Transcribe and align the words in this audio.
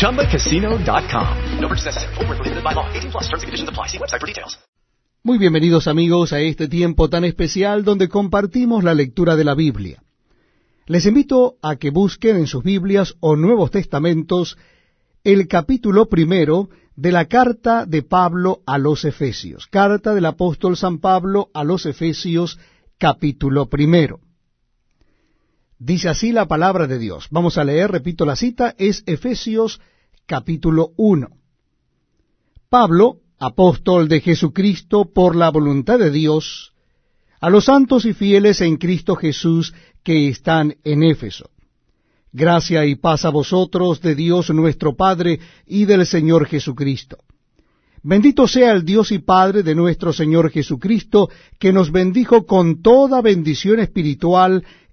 ChumbaCasino.com. 0.00 1.60
No 1.60 1.68
purchase 1.68 1.86
necessary. 1.86 2.14
Void 2.14 2.28
where 2.28 2.38
prohibited 2.38 2.64
by 2.64 2.72
law. 2.72 2.86
18 2.92 3.10
plus 3.10 3.24
terms 3.28 3.42
and 3.42 3.48
conditions 3.48 3.68
apply. 3.68 3.88
See 3.88 3.98
website 3.98 4.20
for 4.20 4.26
details. 4.26 4.58
Muy 5.26 5.38
bienvenidos 5.38 5.88
amigos 5.88 6.34
a 6.34 6.40
este 6.40 6.68
tiempo 6.68 7.08
tan 7.08 7.24
especial 7.24 7.82
donde 7.82 8.10
compartimos 8.10 8.84
la 8.84 8.92
lectura 8.92 9.36
de 9.36 9.44
la 9.44 9.54
Biblia. 9.54 10.02
Les 10.86 11.06
invito 11.06 11.54
a 11.62 11.76
que 11.76 11.88
busquen 11.88 12.36
en 12.36 12.46
sus 12.46 12.62
Biblias 12.62 13.14
o 13.20 13.34
Nuevos 13.34 13.70
Testamentos 13.70 14.58
el 15.22 15.48
capítulo 15.48 16.10
primero 16.10 16.68
de 16.94 17.10
la 17.10 17.24
carta 17.24 17.86
de 17.86 18.02
Pablo 18.02 18.60
a 18.66 18.76
los 18.76 19.06
Efesios. 19.06 19.66
Carta 19.66 20.14
del 20.14 20.26
apóstol 20.26 20.76
San 20.76 20.98
Pablo 20.98 21.48
a 21.54 21.64
los 21.64 21.86
Efesios, 21.86 22.58
capítulo 22.98 23.70
primero. 23.70 24.20
Dice 25.84 26.08
así 26.08 26.32
la 26.32 26.48
palabra 26.48 26.86
de 26.86 26.98
Dios. 26.98 27.26
Vamos 27.30 27.58
a 27.58 27.64
leer, 27.64 27.90
repito 27.90 28.24
la 28.24 28.36
cita, 28.36 28.74
es 28.78 29.02
Efesios 29.04 29.82
capítulo 30.24 30.92
1. 30.96 31.28
Pablo, 32.70 33.18
apóstol 33.38 34.08
de 34.08 34.22
Jesucristo 34.22 35.12
por 35.12 35.36
la 35.36 35.50
voluntad 35.50 35.98
de 35.98 36.10
Dios, 36.10 36.72
a 37.38 37.50
los 37.50 37.66
santos 37.66 38.06
y 38.06 38.14
fieles 38.14 38.62
en 38.62 38.78
Cristo 38.78 39.14
Jesús 39.14 39.74
que 40.02 40.30
están 40.30 40.74
en 40.84 41.02
Éfeso. 41.02 41.50
Gracia 42.32 42.86
y 42.86 42.94
paz 42.94 43.26
a 43.26 43.30
vosotros 43.30 44.00
de 44.00 44.14
Dios 44.14 44.48
nuestro 44.48 44.96
Padre 44.96 45.38
y 45.66 45.84
del 45.84 46.06
Señor 46.06 46.46
Jesucristo. 46.46 47.18
Bendito 48.02 48.48
sea 48.48 48.72
el 48.72 48.86
Dios 48.86 49.12
y 49.12 49.18
Padre 49.18 49.62
de 49.62 49.74
nuestro 49.74 50.12
Señor 50.14 50.50
Jesucristo, 50.50 51.30
que 51.58 51.72
nos 51.72 51.90
bendijo 51.90 52.44
con 52.44 52.82
toda 52.82 53.22
bendición 53.22 53.80
espiritual 53.80 54.62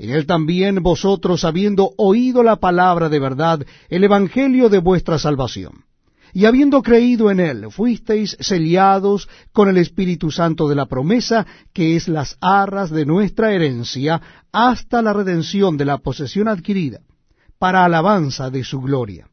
En 0.00 0.08
él 0.08 0.24
también 0.24 0.82
vosotros, 0.82 1.44
habiendo 1.44 1.92
oído 1.98 2.42
la 2.42 2.56
palabra 2.56 3.10
de 3.10 3.18
verdad, 3.18 3.60
el 3.90 4.02
evangelio 4.02 4.70
de 4.70 4.78
vuestra 4.78 5.18
salvación, 5.18 5.84
y 6.32 6.46
habiendo 6.46 6.80
creído 6.80 7.30
en 7.30 7.38
él, 7.38 7.70
fuisteis 7.70 8.34
sellados 8.40 9.28
con 9.52 9.68
el 9.68 9.76
Espíritu 9.76 10.30
Santo 10.30 10.70
de 10.70 10.74
la 10.74 10.86
promesa, 10.86 11.46
que 11.74 11.96
es 11.96 12.08
las 12.08 12.38
arras 12.40 12.88
de 12.88 13.04
nuestra 13.04 13.52
herencia, 13.52 14.22
hasta 14.50 15.02
la 15.02 15.12
redención 15.12 15.76
de 15.76 15.84
la 15.84 15.98
posesión 15.98 16.48
adquirida, 16.48 17.00
para 17.58 17.84
alabanza 17.84 18.48
de 18.48 18.64
su 18.64 18.80
gloria. 18.80 19.28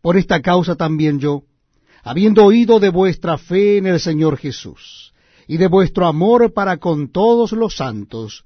Por 0.00 0.16
esta 0.16 0.40
causa 0.40 0.76
también 0.76 1.18
yo, 1.18 1.42
habiendo 2.04 2.44
oído 2.44 2.78
de 2.78 2.90
vuestra 2.90 3.38
fe 3.38 3.78
en 3.78 3.88
el 3.88 3.98
Señor 3.98 4.36
Jesús, 4.36 5.12
y 5.48 5.56
de 5.56 5.66
vuestro 5.66 6.06
amor 6.06 6.52
para 6.52 6.76
con 6.76 7.10
todos 7.10 7.50
los 7.50 7.74
santos, 7.74 8.44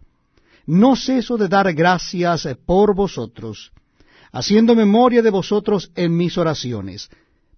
no 0.66 0.96
ceso 0.96 1.36
de 1.36 1.48
dar 1.48 1.72
gracias 1.74 2.48
por 2.66 2.94
vosotros, 2.94 3.72
haciendo 4.32 4.74
memoria 4.74 5.22
de 5.22 5.30
vosotros 5.30 5.90
en 5.94 6.16
mis 6.16 6.38
oraciones, 6.38 7.10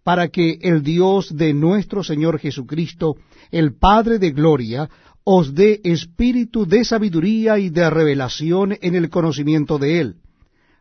para 0.03 0.28
que 0.28 0.59
el 0.60 0.82
Dios 0.82 1.34
de 1.34 1.54
nuestro 1.54 2.04
Señor 2.04 2.38
Jesucristo, 2.38 3.16
el 3.50 3.75
Padre 3.75 4.19
de 4.19 4.32
gloria, 4.32 4.88
os 5.25 5.54
dé 5.54 5.81
espíritu 5.84 6.66
de 6.66 6.84
sabiduría 6.84 7.59
y 7.59 7.70
de 7.70 7.88
revelación 7.88 8.76
en 8.81 8.94
el 8.94 9.09
conocimiento 9.09 9.78
de 9.78 10.00
Él, 10.00 10.16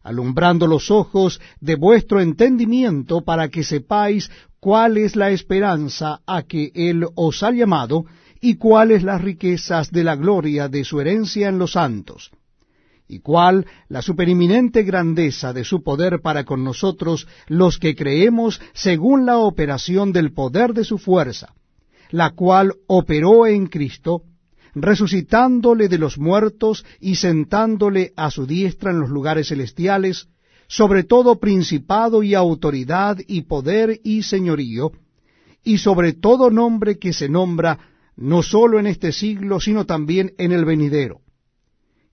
alumbrando 0.03 0.67
los 0.67 0.91
ojos 0.91 1.39
de 1.61 1.75
vuestro 1.75 2.19
entendimiento 2.19 3.21
para 3.21 3.47
que 3.47 3.63
sepáis 3.63 4.29
cuál 4.59 4.97
es 4.97 5.15
la 5.15 5.31
esperanza 5.31 6.19
a 6.27 6.43
que 6.43 6.71
Él 6.75 7.05
os 7.15 7.41
ha 7.43 7.51
llamado 7.51 8.05
y 8.43 8.55
cuáles 8.55 9.03
las 9.03 9.21
riquezas 9.21 9.89
de 9.89 10.03
la 10.03 10.17
gloria 10.17 10.67
de 10.67 10.83
su 10.83 10.99
herencia 10.99 11.47
en 11.47 11.57
los 11.57 11.71
santos 11.71 12.29
y 13.07 13.19
cuál 13.19 13.65
la 13.87 14.01
supereminente 14.01 14.83
grandeza 14.83 15.53
de 15.53 15.63
su 15.63 15.81
poder 15.81 16.19
para 16.21 16.43
con 16.43 16.61
nosotros 16.61 17.25
los 17.47 17.79
que 17.79 17.95
creemos 17.95 18.59
según 18.73 19.25
la 19.25 19.37
operación 19.37 20.11
del 20.11 20.33
poder 20.33 20.73
de 20.73 20.83
su 20.83 20.97
fuerza, 20.97 21.53
la 22.09 22.31
cual 22.31 22.73
operó 22.87 23.47
en 23.47 23.67
Cristo, 23.67 24.23
resucitándole 24.75 25.87
de 25.87 25.97
los 25.97 26.17
muertos 26.17 26.85
y 26.99 27.15
sentándole 27.15 28.11
a 28.17 28.29
su 28.29 28.45
diestra 28.45 28.91
en 28.91 28.99
los 28.99 29.09
lugares 29.09 29.47
celestiales, 29.47 30.27
sobre 30.67 31.05
todo 31.05 31.39
principado 31.39 32.23
y 32.23 32.33
autoridad 32.33 33.19
y 33.25 33.43
poder 33.43 34.01
y 34.03 34.23
señorío, 34.23 34.91
y 35.63 35.77
sobre 35.77 36.11
todo 36.11 36.49
nombre 36.49 36.99
que 36.99 37.13
se 37.13 37.29
nombra 37.29 37.92
no 38.15 38.43
sólo 38.43 38.79
en 38.79 38.87
este 38.87 39.11
siglo, 39.11 39.59
sino 39.59 39.85
también 39.85 40.33
en 40.37 40.51
el 40.51 40.65
venidero 40.65 41.23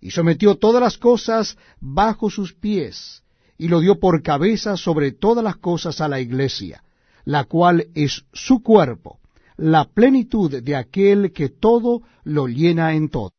y 0.01 0.11
sometió 0.11 0.57
todas 0.57 0.83
las 0.83 0.99
cosas 0.99 1.59
bajo 1.81 2.31
sus 2.31 2.55
pies, 2.55 3.23
y 3.59 3.69
lo 3.69 3.81
dio 3.81 4.01
por 4.01 4.23
cabeza 4.23 4.77
sobre 4.77 5.13
todas 5.13 5.45
las 5.45 5.57
cosas 5.57 6.01
a 6.01 6.09
la 6.09 6.21
iglesia, 6.21 6.83
la 7.25 7.45
cual 7.45 7.89
es 7.95 8.25
su 8.33 8.63
cuerpo, 8.63 9.19
la 9.57 9.85
plenitud 9.85 10.63
de 10.63 10.77
aquel 10.77 11.33
que 11.33 11.51
todo 11.51 12.03
lo 12.25 12.49
llena 12.49 12.95
en 12.95 13.11
todo. 13.11 13.33